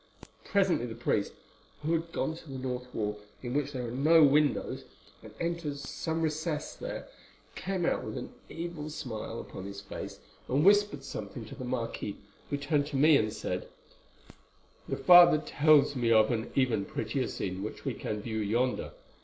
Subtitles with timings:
[0.45, 1.31] Presently the priest,
[1.83, 4.83] who had gone to the north wall, in which there are no windows,
[5.21, 7.07] and entered some recess there,
[7.53, 12.15] came out with an evil smile upon his face, and whispered something to the marquis,
[12.49, 13.67] who turned to me and said:
[14.89, 18.93] "'The father tells me of an even prettier scene which we can view yonder.